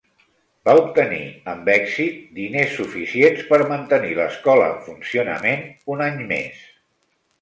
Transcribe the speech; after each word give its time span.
Va 0.67 0.73
obtenir, 0.77 1.19
amb 1.53 1.67
èxit, 1.73 2.17
diners 2.39 2.73
suficients 2.79 3.43
per 3.51 3.59
mantenir 3.73 4.17
l'escola 4.21 4.67
en 4.73 4.81
funcionament 4.89 5.63
un 5.97 6.03
any 6.07 6.19
més. 6.33 6.65